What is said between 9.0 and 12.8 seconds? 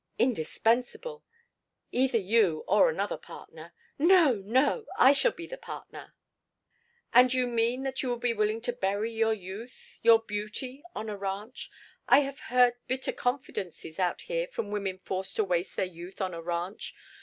your youth, your beauty, on a ranch? I have heard